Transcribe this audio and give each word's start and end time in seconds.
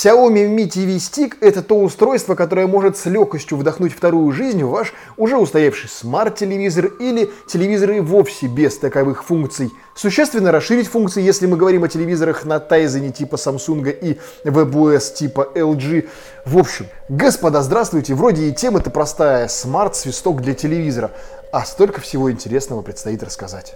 Xiaomi 0.00 0.46
Mi 0.46 0.68
TV 0.68 0.98
Stick– 0.98 1.38
это 1.40 1.60
то 1.60 1.80
устройство, 1.80 2.36
которое 2.36 2.68
может 2.68 2.96
с 2.96 3.06
легкостью 3.06 3.58
вдохнуть 3.58 3.92
вторую 3.92 4.30
жизнь 4.30 4.62
в 4.62 4.70
ваш 4.70 4.94
уже 5.16 5.36
устоявший 5.36 5.88
смарт-телевизор 5.88 6.86
или 7.00 7.28
телевизор 7.48 7.90
и 7.90 7.98
вовсе 7.98 8.46
без 8.46 8.78
таковых 8.78 9.24
функций. 9.24 9.72
Существенно 9.96 10.52
расширить 10.52 10.86
функции, 10.86 11.20
если 11.20 11.46
мы 11.46 11.56
говорим 11.56 11.82
о 11.82 11.88
телевизорах 11.88 12.44
на 12.44 12.58
Tizen 12.58 13.10
типа 13.10 13.34
Samsung 13.34 13.90
и 13.90 14.20
WebOS 14.44 15.14
типа 15.14 15.48
LG. 15.56 16.08
В 16.46 16.58
общем, 16.58 16.86
господа, 17.08 17.60
здравствуйте. 17.62 18.14
Вроде 18.14 18.44
и 18.44 18.54
тема-то 18.54 18.90
простая– 18.90 19.48
смарт-свисток 19.48 20.42
для 20.42 20.54
телевизора. 20.54 21.10
А 21.50 21.64
столько 21.64 22.00
всего 22.00 22.30
интересного 22.30 22.82
предстоит 22.82 23.24
рассказать. 23.24 23.74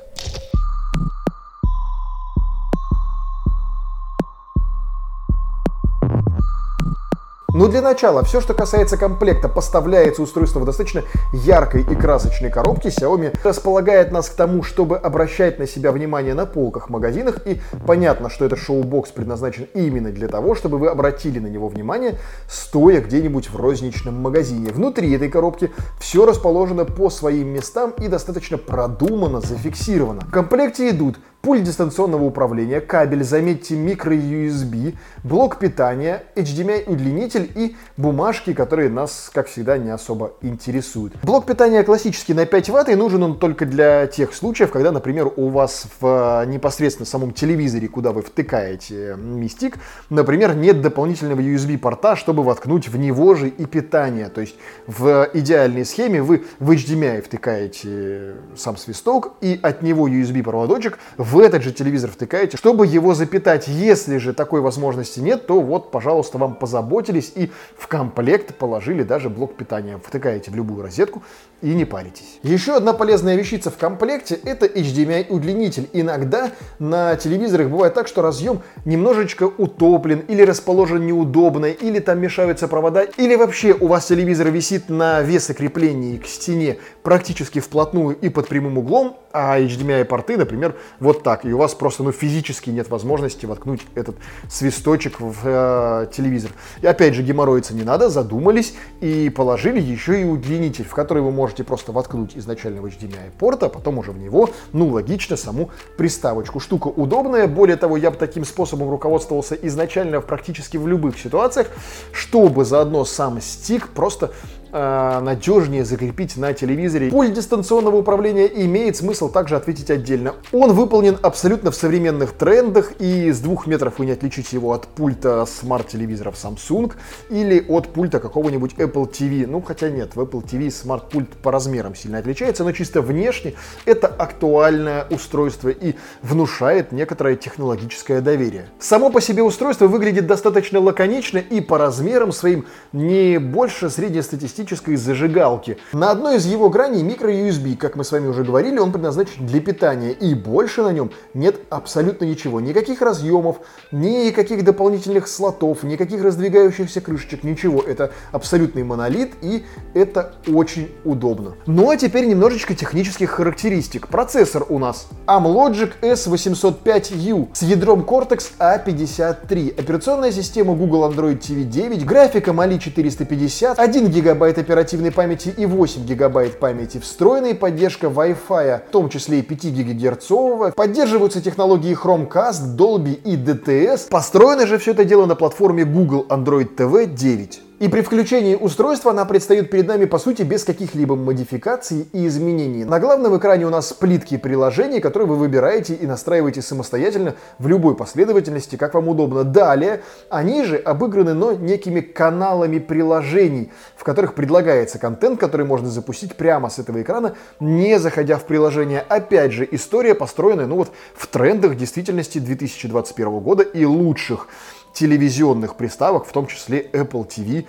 Но 7.54 7.68
для 7.68 7.82
начала, 7.82 8.24
все, 8.24 8.40
что 8.40 8.54
касается 8.54 8.96
комплекта, 8.96 9.48
поставляется 9.48 10.22
устройство 10.22 10.60
в 10.60 10.64
достаточно 10.64 11.02
яркой 11.34 11.82
и 11.82 11.94
красочной 11.94 12.50
коробке. 12.50 12.88
Xiaomi 12.88 13.36
располагает 13.44 14.10
нас 14.10 14.30
к 14.30 14.34
тому, 14.34 14.62
чтобы 14.62 14.96
обращать 14.96 15.58
на 15.58 15.66
себя 15.66 15.92
внимание 15.92 16.32
на 16.32 16.46
полках 16.46 16.88
магазинах. 16.88 17.46
И 17.46 17.60
понятно, 17.86 18.30
что 18.30 18.46
этот 18.46 18.58
шоу-бокс 18.58 19.10
предназначен 19.10 19.68
именно 19.74 20.10
для 20.10 20.28
того, 20.28 20.54
чтобы 20.54 20.78
вы 20.78 20.88
обратили 20.88 21.38
на 21.38 21.48
него 21.48 21.68
внимание, 21.68 22.18
стоя 22.48 23.02
где-нибудь 23.02 23.50
в 23.50 23.56
розничном 23.56 24.14
магазине. 24.14 24.70
Внутри 24.72 25.12
этой 25.12 25.28
коробки 25.28 25.70
все 26.00 26.24
расположено 26.24 26.86
по 26.86 27.10
своим 27.10 27.48
местам 27.48 27.92
и 27.98 28.08
достаточно 28.08 28.56
продуманно 28.56 29.42
зафиксировано. 29.42 30.22
В 30.22 30.30
комплекте 30.30 30.88
идут 30.88 31.16
пульт 31.42 31.64
дистанционного 31.64 32.22
управления, 32.22 32.80
кабель, 32.80 33.24
заметьте, 33.24 33.74
микро-USB, 33.74 34.94
блок 35.24 35.58
питания, 35.58 36.22
HDMI-удлинитель 36.36 37.50
и 37.54 37.76
бумажки, 37.96 38.54
которые 38.54 38.88
нас, 38.88 39.28
как 39.34 39.48
всегда, 39.48 39.76
не 39.76 39.90
особо 39.90 40.34
интересуют. 40.40 41.14
Блок 41.24 41.44
питания 41.44 41.82
классический 41.82 42.32
на 42.32 42.46
5 42.46 42.70
Вт 42.70 42.88
и 42.90 42.94
нужен 42.94 43.24
он 43.24 43.38
только 43.38 43.66
для 43.66 44.06
тех 44.06 44.34
случаев, 44.34 44.70
когда, 44.70 44.92
например, 44.92 45.32
у 45.36 45.48
вас 45.48 45.86
в 46.00 46.44
непосредственно 46.46 47.06
самом 47.06 47.32
телевизоре, 47.32 47.88
куда 47.88 48.12
вы 48.12 48.22
втыкаете 48.22 49.16
мистик, 49.18 49.78
например, 50.10 50.54
нет 50.54 50.80
дополнительного 50.80 51.40
USB-порта, 51.40 52.14
чтобы 52.14 52.44
воткнуть 52.44 52.88
в 52.88 52.96
него 52.96 53.34
же 53.34 53.48
и 53.48 53.66
питание. 53.66 54.28
То 54.28 54.42
есть 54.42 54.54
в 54.86 55.28
идеальной 55.34 55.84
схеме 55.84 56.22
вы 56.22 56.44
в 56.60 56.70
HDMI 56.70 57.20
втыкаете 57.20 58.36
сам 58.56 58.76
свисток 58.76 59.32
и 59.40 59.58
от 59.60 59.82
него 59.82 60.08
USB-проводочек 60.08 60.98
в 61.16 61.31
в 61.32 61.38
этот 61.38 61.62
же 61.62 61.72
телевизор 61.72 62.10
втыкаете, 62.10 62.58
чтобы 62.58 62.86
его 62.86 63.14
запитать. 63.14 63.66
Если 63.66 64.18
же 64.18 64.34
такой 64.34 64.60
возможности 64.60 65.18
нет, 65.18 65.46
то 65.46 65.60
вот, 65.60 65.90
пожалуйста, 65.90 66.36
вам 66.36 66.54
позаботились 66.54 67.32
и 67.34 67.50
в 67.76 67.88
комплект 67.88 68.54
положили 68.56 69.02
даже 69.02 69.30
блок 69.30 69.56
питания. 69.56 69.98
Втыкаете 70.04 70.50
в 70.50 70.54
любую 70.54 70.82
розетку 70.82 71.22
и 71.62 71.72
не 71.72 71.84
паритесь. 71.84 72.38
Еще 72.42 72.76
одна 72.76 72.92
полезная 72.92 73.36
вещица 73.36 73.70
в 73.70 73.78
комплекте 73.78 74.34
это 74.44 74.66
HDMI 74.66 75.28
удлинитель. 75.30 75.88
Иногда 75.92 76.50
на 76.78 77.16
телевизорах 77.16 77.68
бывает 77.68 77.94
так, 77.94 78.08
что 78.08 78.20
разъем 78.20 78.60
немножечко 78.84 79.44
утоплен 79.44 80.18
или 80.28 80.42
расположен 80.42 81.06
неудобно, 81.06 81.66
или 81.66 81.98
там 82.00 82.20
мешаются 82.20 82.68
провода, 82.68 83.02
или 83.02 83.36
вообще 83.36 83.72
у 83.72 83.86
вас 83.86 84.06
телевизор 84.06 84.50
висит 84.50 84.90
на 84.90 85.22
весокреплении 85.22 86.18
к 86.18 86.26
стене 86.26 86.78
практически 87.02 87.60
вплотную 87.60 88.16
и 88.16 88.28
под 88.28 88.48
прямым 88.48 88.78
углом, 88.78 89.16
а 89.32 89.58
HDMI 89.58 90.04
порты, 90.04 90.36
например, 90.36 90.74
вот 91.00 91.21
так, 91.22 91.44
и 91.44 91.52
у 91.52 91.58
вас 91.58 91.74
просто 91.74 92.02
ну, 92.02 92.12
физически 92.12 92.70
нет 92.70 92.88
возможности 92.88 93.46
воткнуть 93.46 93.82
этот 93.94 94.16
свисточек 94.50 95.20
в 95.20 95.36
э, 95.44 96.06
телевизор. 96.12 96.50
И 96.80 96.86
опять 96.86 97.14
же, 97.14 97.22
геморроиться 97.22 97.74
не 97.74 97.82
надо, 97.82 98.08
задумались 98.08 98.74
и 99.00 99.30
положили 99.30 99.80
еще 99.80 100.20
и 100.20 100.24
удлинитель, 100.24 100.84
в 100.84 100.94
который 100.94 101.22
вы 101.22 101.30
можете 101.30 101.64
просто 101.64 101.92
воткнуть 101.92 102.36
изначально 102.36 102.82
в 102.82 102.86
HDMI 102.86 103.30
порта, 103.38 103.66
а 103.66 103.68
потом 103.68 103.98
уже 103.98 104.12
в 104.12 104.18
него, 104.18 104.50
ну, 104.72 104.88
логично, 104.88 105.36
саму 105.36 105.70
приставочку. 105.96 106.60
Штука 106.60 106.88
удобная, 106.88 107.46
более 107.46 107.76
того, 107.76 107.96
я 107.96 108.10
бы 108.10 108.16
таким 108.16 108.44
способом 108.44 108.90
руководствовался 108.90 109.54
изначально 109.54 110.20
практически 110.20 110.76
в 110.76 110.86
любых 110.86 111.18
ситуациях, 111.18 111.68
чтобы 112.12 112.64
заодно 112.64 113.04
сам 113.04 113.40
стик 113.40 113.88
просто 113.88 114.32
э, 114.72 115.20
надежнее 115.20 115.84
закрепить 115.84 116.36
на 116.36 116.52
телевизоре. 116.54 117.10
Пульт 117.10 117.34
дистанционного 117.34 117.96
управления 117.96 118.46
имеет 118.46 118.96
смысл 118.96 119.28
также 119.30 119.56
ответить 119.56 119.90
отдельно. 119.90 120.34
Он 120.52 120.72
выполнен 120.72 121.18
абсолютно 121.22 121.70
в 121.70 121.76
современных 121.76 122.32
трендах, 122.32 122.92
и 122.98 123.30
с 123.30 123.40
двух 123.40 123.66
метров 123.66 123.98
вы 123.98 124.06
не 124.06 124.12
отличите 124.12 124.56
его 124.56 124.72
от 124.72 124.86
пульта 124.86 125.44
смарт-телевизоров 125.46 126.34
Samsung 126.34 126.92
или 127.30 127.64
от 127.68 127.88
пульта 127.88 128.18
какого-нибудь 128.18 128.74
Apple 128.74 129.10
TV. 129.10 129.46
Ну, 129.46 129.60
хотя 129.60 129.90
нет, 129.90 130.16
в 130.16 130.20
Apple 130.20 130.42
TV 130.44 130.70
смарт-пульт 130.70 131.30
по 131.42 131.52
размерам 131.52 131.94
сильно 131.94 132.18
отличается, 132.18 132.64
но 132.64 132.72
чисто 132.72 133.02
внешне 133.02 133.54
это 133.84 134.06
актуальное 134.06 135.06
устройство 135.10 135.68
и 135.68 135.94
внушает 136.22 136.92
некоторое 136.92 137.36
технологическое 137.36 138.20
доверие. 138.20 138.66
Само 138.78 139.10
по 139.10 139.20
себе 139.20 139.42
устройство 139.42 139.86
выглядит 139.86 140.26
достаточно 140.26 140.80
лаконично 140.80 141.38
и 141.38 141.60
по 141.60 141.78
размерам 141.78 142.32
своим 142.32 142.66
не 142.92 143.38
больше 143.38 143.90
среднестатистического 143.90 144.61
классической 144.62 144.96
зажигалки. 144.96 145.78
На 145.92 146.10
одной 146.10 146.36
из 146.36 146.46
его 146.46 146.70
граней 146.70 147.02
микро-USB, 147.02 147.76
как 147.76 147.96
мы 147.96 148.04
с 148.04 148.12
вами 148.12 148.28
уже 148.28 148.44
говорили, 148.44 148.78
он 148.78 148.92
предназначен 148.92 149.44
для 149.46 149.60
питания, 149.60 150.12
и 150.12 150.34
больше 150.34 150.82
на 150.82 150.92
нем 150.92 151.10
нет 151.34 151.56
абсолютно 151.68 152.24
ничего. 152.24 152.60
Никаких 152.60 153.02
разъемов, 153.02 153.56
никаких 153.90 154.64
дополнительных 154.64 155.26
слотов, 155.26 155.82
никаких 155.82 156.22
раздвигающихся 156.22 157.00
крышечек, 157.00 157.42
ничего. 157.42 157.82
Это 157.82 158.12
абсолютный 158.30 158.84
монолит, 158.84 159.32
и 159.42 159.64
это 159.94 160.34
очень 160.46 160.90
удобно. 161.04 161.54
Ну 161.66 161.90
а 161.90 161.96
теперь 161.96 162.26
немножечко 162.26 162.74
технических 162.74 163.30
характеристик. 163.30 164.06
Процессор 164.08 164.64
у 164.68 164.78
нас 164.78 165.08
Amlogic 165.26 165.92
S805U 166.02 167.48
с 167.52 167.62
ядром 167.62 168.02
Cortex 168.02 168.52
A53, 168.60 169.80
операционная 169.80 170.30
система 170.30 170.74
Google 170.74 171.10
Android 171.10 171.40
TV 171.40 171.64
9, 171.64 172.04
графика 172.04 172.52
Mali 172.52 172.78
450, 172.78 173.78
1 173.78 174.06
гигабайт 174.08 174.51
гигабайт 174.52 174.58
оперативной 174.58 175.12
памяти 175.12 175.54
и 175.56 175.66
8 175.66 176.04
гигабайт 176.04 176.58
памяти, 176.58 176.98
встроенная 176.98 177.54
поддержка 177.54 178.06
Wi-Fi, 178.08 178.88
в 178.88 178.90
том 178.90 179.08
числе 179.08 179.38
и 179.38 179.42
5 179.42 179.64
гигагерцового, 179.64 180.70
поддерживаются 180.70 181.40
технологии 181.40 181.96
Chromecast, 181.96 182.76
Dolby 182.76 183.14
и 183.14 183.36
DTS. 183.36 184.08
Построено 184.10 184.66
же 184.66 184.78
все 184.78 184.92
это 184.92 185.04
дело 185.04 185.26
на 185.26 185.34
платформе 185.34 185.84
Google 185.84 186.26
Android 186.28 186.74
TV 186.76 187.06
9. 187.06 187.62
И 187.82 187.88
при 187.88 188.02
включении 188.02 188.54
устройства 188.54 189.10
она 189.10 189.24
предстает 189.24 189.68
перед 189.68 189.88
нами 189.88 190.04
по 190.04 190.20
сути 190.20 190.42
без 190.42 190.62
каких-либо 190.62 191.16
модификаций 191.16 192.06
и 192.12 192.28
изменений. 192.28 192.84
На 192.84 193.00
главном 193.00 193.36
экране 193.36 193.66
у 193.66 193.70
нас 193.70 193.92
плитки 193.92 194.36
приложений, 194.36 195.00
которые 195.00 195.28
вы 195.28 195.34
выбираете 195.34 195.94
и 195.94 196.06
настраиваете 196.06 196.62
самостоятельно 196.62 197.34
в 197.58 197.66
любой 197.66 197.96
последовательности, 197.96 198.76
как 198.76 198.94
вам 198.94 199.08
удобно. 199.08 199.42
Далее 199.42 200.02
они 200.30 200.62
же 200.62 200.76
обыграны, 200.76 201.34
но 201.34 201.54
некими 201.54 202.00
каналами 202.00 202.78
приложений, 202.78 203.72
в 203.96 204.04
которых 204.04 204.34
предлагается 204.34 205.00
контент, 205.00 205.40
который 205.40 205.66
можно 205.66 205.90
запустить 205.90 206.36
прямо 206.36 206.70
с 206.70 206.78
этого 206.78 207.02
экрана, 207.02 207.34
не 207.58 207.98
заходя 207.98 208.38
в 208.38 208.44
приложение. 208.44 209.00
Опять 209.00 209.50
же, 209.50 209.66
история 209.68 210.14
построенная 210.14 210.68
ну 210.68 210.76
вот 210.76 210.92
в 211.16 211.26
трендах 211.26 211.76
действительности 211.76 212.38
2021 212.38 213.40
года 213.40 213.64
и 213.64 213.84
лучших 213.84 214.46
телевизионных 214.92 215.76
приставок, 215.76 216.26
в 216.26 216.32
том 216.32 216.46
числе 216.46 216.82
Apple 216.92 217.26
TV, 217.26 217.66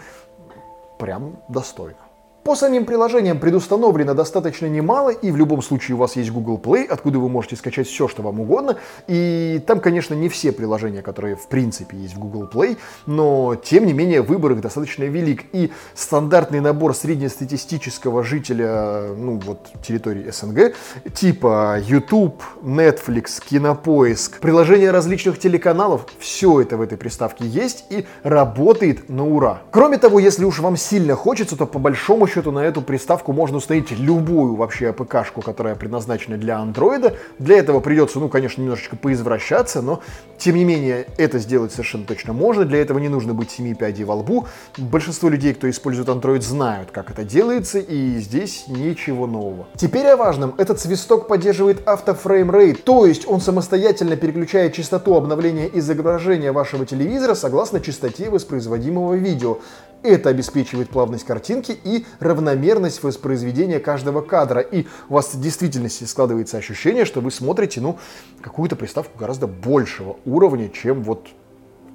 прям 1.00 1.38
достойно. 1.50 2.03
По 2.44 2.56
самим 2.56 2.84
приложениям 2.84 3.40
предустановлено 3.40 4.14
достаточно 4.14 4.66
немало, 4.66 5.12
и 5.12 5.32
в 5.32 5.38
любом 5.38 5.62
случае 5.62 5.96
у 5.96 6.00
вас 6.00 6.18
есть 6.18 6.30
Google 6.30 6.58
Play, 6.58 6.86
откуда 6.86 7.18
вы 7.18 7.30
можете 7.30 7.56
скачать 7.56 7.88
все, 7.88 8.10
что 8.10 8.22
вам 8.22 8.42
угодно. 8.42 8.78
И 9.08 9.62
там, 9.66 9.80
конечно, 9.80 10.14
не 10.14 10.28
все 10.28 10.52
приложения, 10.52 11.02
которые 11.02 11.38
в 11.38 11.48
принципе 11.48 11.96
есть 11.96 12.16
в 12.16 12.20
Google 12.20 12.50
Play, 12.54 12.78
но 13.06 13.56
тем 13.56 13.86
не 13.86 13.94
менее 13.94 14.22
выбор 14.22 14.52
их 14.52 14.62
достаточно 14.62 15.06
велик. 15.06 15.46
И 15.54 15.72
стандартный 15.96 16.60
набор 16.60 16.94
среднестатистического 16.94 18.26
жителя, 18.26 19.14
ну 19.16 19.40
вот, 19.40 19.70
территории 19.82 20.30
СНГ, 20.30 20.76
типа 21.14 21.78
YouTube, 21.80 22.44
Netflix, 22.62 23.42
Кинопоиск, 23.50 24.42
приложения 24.42 24.92
различных 24.92 25.40
телеканалов, 25.40 26.08
все 26.20 26.60
это 26.60 26.76
в 26.76 26.82
этой 26.82 26.98
приставке 26.98 27.46
есть 27.46 27.86
и 27.90 28.06
работает 28.24 29.08
на 29.08 29.26
ура. 29.26 29.62
Кроме 29.72 29.98
того, 29.98 30.20
если 30.20 30.44
уж 30.44 30.60
вам 30.60 30.76
сильно 30.76 31.16
хочется, 31.16 31.56
то 31.56 31.66
по 31.66 31.80
большому 31.80 32.28
счету 32.34 32.52
на 32.52 32.60
эту 32.60 32.82
приставку 32.82 33.32
можно 33.32 33.58
установить 33.58 33.92
любую 33.92 34.56
вообще 34.56 34.90
АПК-шку, 34.90 35.42
которая 35.42 35.76
предназначена 35.76 36.38
для 36.38 36.58
андроида. 36.58 37.16
Для 37.38 37.58
этого 37.60 37.80
придется, 37.80 38.20
ну, 38.20 38.28
конечно, 38.28 38.62
немножечко 38.62 38.96
поизвращаться, 38.96 39.82
но 39.82 40.02
тем 40.38 40.56
не 40.56 40.66
менее 40.66 41.08
это 41.18 41.38
сделать 41.38 41.72
совершенно 41.72 42.06
точно 42.06 42.34
можно. 42.34 42.66
Для 42.66 42.82
этого 42.82 42.98
не 43.00 43.10
нужно 43.10 43.34
быть 43.34 43.52
7 43.52 43.76
пядей 43.76 44.04
во 44.04 44.16
лбу. 44.16 44.48
Большинство 44.78 45.30
людей, 45.30 45.54
кто 45.54 45.70
использует 45.70 46.10
Android, 46.10 46.42
знают, 46.42 46.90
как 46.92 47.12
это 47.12 47.24
делается, 47.24 47.80
и 47.80 48.18
здесь 48.18 48.66
ничего 48.68 49.28
нового. 49.28 49.68
Теперь 49.76 50.08
о 50.08 50.18
важном. 50.18 50.56
Этот 50.58 50.80
свисток 50.80 51.28
поддерживает 51.28 51.88
автофреймрейт, 51.88 52.84
то 52.84 53.06
есть 53.06 53.28
он 53.28 53.42
самостоятельно 53.42 54.16
переключает 54.16 54.74
частоту 54.74 55.16
обновления 55.16 55.70
изображения 55.74 56.52
вашего 56.52 56.86
телевизора 56.86 57.36
согласно 57.36 57.80
частоте 57.80 58.30
воспроизводимого 58.30 59.14
видео. 59.14 59.60
Это 60.04 60.30
обеспечивает 60.30 60.90
плавность 60.90 61.26
картинки 61.26 61.78
и 61.84 62.06
равномерность 62.20 63.02
воспроизведения 63.04 63.80
каждого 63.80 64.22
кадра. 64.22 64.60
И 64.60 64.86
у 65.10 65.14
вас 65.14 65.34
в 65.34 65.42
действительности 65.42 66.04
складывается 66.04 66.58
ощущение, 66.58 67.06
что 67.06 67.22
вы 67.22 67.32
смотрите, 67.32 67.80
ну, 67.80 67.98
какую-то 68.42 68.76
приставку 68.76 69.18
гораздо 69.18 69.48
большего 69.48 70.18
уровня, 70.26 70.70
чем 70.70 71.04
вот 71.04 71.28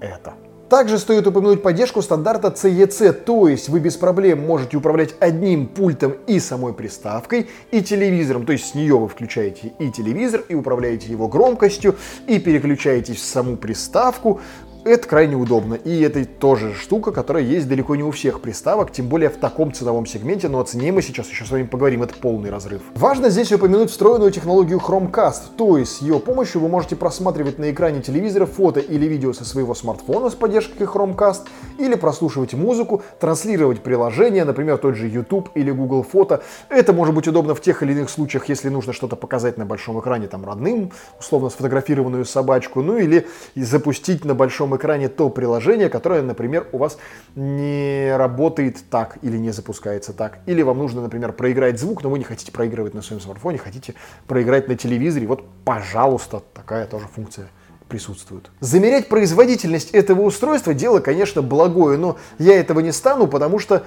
это. 0.01 0.35
Также 0.69 0.99
стоит 0.99 1.27
упомянуть 1.27 1.63
поддержку 1.63 2.03
стандарта 2.03 2.49
CEC, 2.49 3.13
то 3.13 3.49
есть 3.49 3.71
вы 3.71 3.81
без 3.81 3.97
проблем 3.97 4.47
можете 4.47 4.77
управлять 4.77 5.15
одним 5.19 5.67
пультом 5.67 6.15
и 6.27 6.39
самой 6.41 6.75
приставкой, 6.75 7.49
и 7.71 7.81
телевизором, 7.81 8.45
то 8.45 8.53
есть 8.53 8.67
с 8.67 8.75
нее 8.75 8.99
вы 8.99 9.09
включаете 9.09 9.73
и 9.79 9.91
телевизор, 9.91 10.45
и 10.47 10.55
управляете 10.55 11.11
его 11.11 11.27
громкостью, 11.27 11.97
и 12.27 12.39
переключаетесь 12.39 13.17
в 13.17 13.25
саму 13.25 13.57
приставку, 13.57 14.43
это 14.85 15.09
крайне 15.09 15.37
удобно. 15.37 15.75
И 15.75 16.01
это 16.01 16.25
тоже 16.25 16.75
штука, 16.75 17.13
которая 17.13 17.43
есть 17.43 17.69
далеко 17.69 17.97
не 17.97 18.03
у 18.03 18.11
всех 18.11 18.41
приставок, 18.41 18.93
тем 18.93 19.09
более 19.09 19.31
в 19.31 19.37
таком 19.37 19.73
ценовом 19.73 20.07
сегменте, 20.07 20.49
но 20.49 20.61
о 20.61 20.65
цене 20.65 20.93
мы 20.93 21.03
сейчас 21.03 21.29
еще 21.29 21.45
с 21.45 21.51
вами 21.51 21.65
поговорим, 21.65 22.03
это 22.03 22.15
полный 22.15 22.51
разрыв. 22.51 22.83
Важно 22.95 23.31
здесь 23.31 23.53
упомянуть 23.53 23.91
встроенную 23.91 24.31
технологию 24.31 24.79
Chromecast, 24.79 25.57
то 25.57 25.77
есть 25.79 25.97
с 25.97 26.03
ее 26.03 26.19
помощью 26.21 26.61
вы 26.61 26.69
можете 26.69 26.97
просматривать 26.97 27.59
на 27.59 27.71
экране 27.71 28.01
телевизора 28.01 28.47
фото 28.47 28.81
или 28.81 29.07
видео 29.07 29.33
со 29.33 29.45
своего 29.45 29.75
смартфона 29.75 30.31
с 30.31 30.35
поддержкой 30.35 30.85
Chromecast, 30.85 31.43
или 31.79 31.95
прослушивать 31.95 32.55
музыку, 32.55 33.03
транслировать 33.21 33.83
приложения, 33.83 34.45
например, 34.45 34.79
тот 34.79 34.97
же 34.97 35.09
YouTube 35.09 35.51
или 35.55 35.71
Google 35.71 36.03
Фото. 36.03 36.43
Это 36.69 36.93
может 36.93 37.15
быть 37.15 37.29
удобно 37.29 37.55
в 37.55 37.61
тех 37.61 37.83
или 37.83 37.93
иных 37.93 38.11
случаях, 38.11 38.49
если 38.49 38.69
нужно 38.69 38.93
что-то 38.93 39.17
показать 39.17 39.59
на 39.59 39.65
большом 39.65 40.01
экране 40.01 40.27
там 40.27 40.45
родным, 40.45 40.93
условно 41.19 41.51
сфотографированную 41.51 42.25
собачку, 42.25 42.83
ну 42.83 42.99
или 42.99 43.27
запустить 43.55 44.25
на 44.25 44.35
большом 44.35 44.77
то 45.09 45.29
приложение, 45.31 45.89
которое, 45.89 46.23
например, 46.23 46.67
у 46.73 46.79
вас 46.79 46.99
не 47.35 48.15
работает 48.17 48.79
так 48.91 49.19
или 49.23 49.37
не 49.37 49.51
запускается 49.51 50.13
так. 50.13 50.39
Или 50.47 50.63
вам 50.63 50.79
нужно, 50.79 51.03
например, 51.03 51.33
проиграть 51.33 51.79
звук, 51.79 52.03
но 52.03 52.11
вы 52.11 52.19
не 52.19 52.25
хотите 52.25 52.53
проигрывать 52.53 52.95
на 52.95 53.03
своем 53.03 53.21
смартфоне, 53.21 53.59
хотите 53.59 53.95
проиграть 54.27 54.69
на 54.69 54.77
телевизоре. 54.77 55.27
Вот, 55.27 55.45
пожалуйста, 55.65 56.43
такая 56.55 56.87
тоже 56.87 57.07
функция 57.07 57.49
присутствует. 57.89 58.51
Замерять 58.61 59.09
производительность 59.09 59.91
этого 59.91 60.23
устройства 60.23 60.75
дело, 60.75 61.01
конечно, 61.01 61.43
благое, 61.43 61.99
но 61.99 62.19
я 62.39 62.59
этого 62.59 62.81
не 62.81 62.93
стану, 62.93 63.27
потому 63.27 63.59
что 63.59 63.85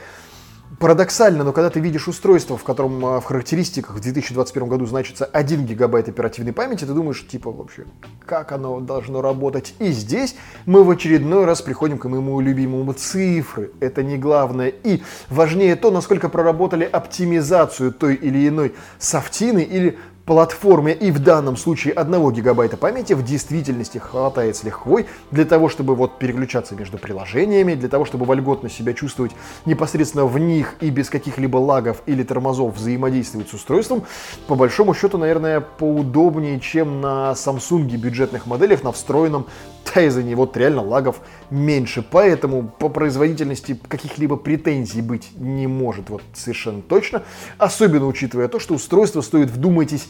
Парадоксально, 0.82 1.44
но 1.44 1.54
когда 1.54 1.70
ты 1.70 1.80
видишь 1.80 2.08
устройство, 2.08 2.58
в 2.58 2.64
котором 2.64 3.06
а, 3.06 3.20
в 3.20 3.26
характеристиках 3.26 3.96
в 3.96 4.00
2021 4.00 4.68
году 4.68 4.88
значится 4.88 5.26
1 5.26 5.68
гигабайт 5.68 6.10
оперативной 6.10 6.54
памяти, 6.54 6.86
ты 6.86 6.94
думаешь, 6.94 7.24
типа, 7.28 7.52
вообще, 7.52 7.86
как 8.26 8.52
оно 8.52 8.80
должно 8.80 9.22
работать? 9.22 9.76
И 9.78 9.92
здесь 9.92 10.36
мы 10.66 10.84
в 10.84 10.90
очередной 10.90 11.46
раз 11.46 11.62
приходим 11.62 12.00
к 12.00 12.06
моему 12.06 12.40
любимому 12.42 12.94
цифры. 12.94 13.70
Это 13.80 14.02
не 14.02 14.18
главное. 14.18 14.70
И 14.70 15.04
важнее 15.30 15.76
то, 15.76 15.92
насколько 15.92 16.30
проработали 16.30 16.84
оптимизацию 16.84 17.92
той 17.92 18.16
или 18.16 18.48
иной 18.48 18.74
софтины 18.98 19.60
или 19.60 20.00
платформе 20.32 20.94
и 20.94 21.12
в 21.12 21.20
данном 21.20 21.58
случае 21.58 21.94
1 21.94 22.32
гигабайта 22.32 22.78
памяти 22.78 23.12
в 23.12 23.22
действительности 23.22 23.98
хватает 23.98 24.56
с 24.56 24.64
лихвой 24.64 25.08
для 25.30 25.44
того, 25.44 25.68
чтобы 25.68 25.94
вот 25.94 26.20
переключаться 26.20 26.74
между 26.74 26.98
приложениями, 26.98 27.74
для 27.74 27.90
того, 27.90 28.06
чтобы 28.06 28.24
вольготно 28.24 28.70
себя 28.70 28.94
чувствовать 28.94 29.34
непосредственно 29.66 30.26
в 30.26 30.40
них 30.40 30.76
и 30.80 30.90
без 30.90 31.10
каких-либо 31.10 31.58
лагов 31.58 32.02
или 32.06 32.24
тормозов 32.24 32.78
взаимодействовать 32.78 33.50
с 33.50 33.54
устройством, 33.54 34.04
по 34.48 34.56
большому 34.56 34.94
счету, 34.94 35.18
наверное, 35.18 35.60
поудобнее, 35.60 36.62
чем 36.62 37.02
на 37.02 37.34
Samsung 37.34 37.90
бюджетных 37.98 38.46
моделях 38.46 38.84
на 38.84 38.94
встроенном 38.94 39.48
Тайзене. 39.84 40.36
Вот 40.36 40.56
реально 40.56 40.82
лагов 40.82 41.18
меньше, 41.50 42.06
поэтому 42.10 42.64
по 42.64 42.88
производительности 42.88 43.78
каких-либо 43.86 44.38
претензий 44.38 45.02
быть 45.02 45.32
не 45.36 45.68
может, 45.68 46.10
вот 46.10 46.22
совершенно 46.34 46.82
точно, 46.82 47.24
особенно 47.58 48.08
учитывая 48.08 48.48
то, 48.48 48.60
что 48.60 48.76
устройство 48.76 49.20
стоит, 49.20 49.50
вдумайтесь, 49.50 50.08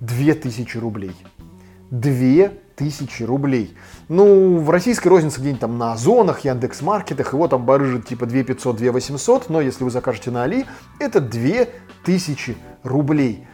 2000 0.00 0.78
рублей. 0.78 1.14
2000 1.90 3.22
рублей. 3.22 3.74
Ну, 4.08 4.58
в 4.58 4.70
российской 4.70 5.08
рознице 5.08 5.40
где-нибудь 5.40 5.60
там 5.60 5.78
на 5.78 5.92
Озонах, 5.92 6.40
Яндекс.Маркетах, 6.40 7.32
его 7.32 7.48
там 7.48 7.64
барыжит 7.64 8.06
типа 8.06 8.26
2500, 8.26 8.76
2800, 8.76 9.48
но 9.50 9.60
если 9.60 9.84
вы 9.84 9.90
закажете 9.90 10.30
на 10.30 10.44
Али, 10.44 10.66
это 10.98 11.20
2000 11.20 12.56
рублей. 12.84 13.46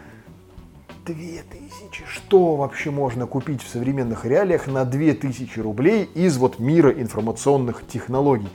2000. 1.07 2.05
Что 2.07 2.57
вообще 2.57 2.91
можно 2.91 3.27
купить 3.27 3.63
в 3.63 3.69
современных 3.69 4.25
реалиях 4.25 4.67
на 4.67 4.85
2000 4.85 5.61
рублей 5.61 6.05
из 6.15 6.37
вот 6.37 6.59
мира 6.59 6.91
информационных 6.91 7.87
технологий? 7.87 8.49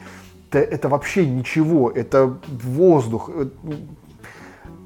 Это, 0.50 0.60
это 0.60 0.90
вообще 0.90 1.26
ничего, 1.26 1.92
это 1.92 2.40
воздух. 2.48 3.30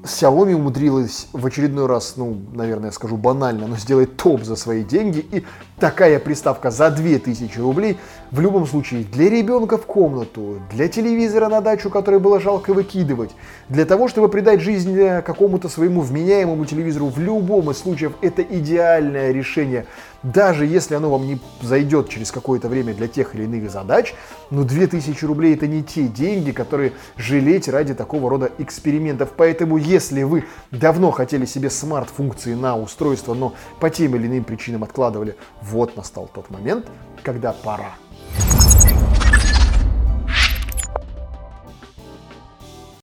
Xiaomi 0.04 0.54
умудрилась 0.54 1.28
в 1.32 1.46
очередной 1.46 1.86
раз, 1.86 2.14
ну, 2.16 2.36
наверное, 2.52 2.86
я 2.86 2.92
скажу 2.92 3.16
банально, 3.16 3.66
но 3.66 3.76
сделать 3.76 4.16
топ 4.16 4.44
за 4.44 4.54
свои 4.54 4.84
деньги. 4.84 5.18
И 5.18 5.44
такая 5.78 6.18
приставка 6.18 6.70
за 6.70 6.90
2000 6.90 7.58
рублей 7.58 7.98
в 8.30 8.40
любом 8.40 8.66
случае 8.66 9.04
для 9.04 9.28
ребенка 9.28 9.76
в 9.78 9.86
комнату, 9.86 10.60
для 10.70 10.88
телевизора 10.88 11.48
на 11.48 11.60
дачу, 11.60 11.90
который 11.90 12.20
было 12.20 12.40
жалко 12.40 12.72
выкидывать, 12.72 13.30
для 13.68 13.84
того, 13.84 14.08
чтобы 14.08 14.28
придать 14.28 14.60
жизнь 14.60 14.96
э, 14.98 15.22
какому-то 15.22 15.68
своему 15.68 16.00
вменяемому 16.00 16.64
телевизору 16.64 17.08
в 17.08 17.18
любом 17.18 17.70
из 17.70 17.78
случаев, 17.78 18.12
это 18.22 18.42
идеальное 18.42 19.32
решение. 19.32 19.86
Даже 20.22 20.64
если 20.64 20.94
оно 20.94 21.10
вам 21.10 21.26
не 21.26 21.38
зайдет 21.60 22.08
через 22.08 22.32
какое-то 22.32 22.68
время 22.68 22.94
для 22.94 23.08
тех 23.08 23.34
или 23.34 23.44
иных 23.44 23.70
задач, 23.70 24.14
но 24.50 24.64
2000 24.64 25.22
рублей 25.26 25.54
это 25.54 25.66
не 25.66 25.82
те 25.82 26.04
деньги, 26.04 26.50
которые 26.50 26.92
жалеть 27.18 27.68
ради 27.68 27.94
такого 27.94 28.30
рода 28.30 28.50
экспериментов. 28.56 29.32
Поэтому 29.36 29.76
если 29.76 30.22
вы 30.22 30.44
давно 30.70 31.10
хотели 31.10 31.44
себе 31.44 31.68
смарт-функции 31.68 32.54
на 32.54 32.76
устройство, 32.76 33.34
но 33.34 33.54
по 33.80 33.90
тем 33.90 34.16
или 34.16 34.26
иным 34.26 34.44
причинам 34.44 34.82
откладывали, 34.82 35.36
вот 35.70 35.96
настал 35.96 36.28
тот 36.32 36.50
момент, 36.50 36.90
когда 37.22 37.52
пора. 37.52 37.94